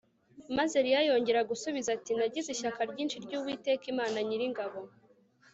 [0.57, 4.79] Maze Eliya yongera gusubiza ati Nagize ishyaka ryinshi ryUwiteka Imana Nyiringabo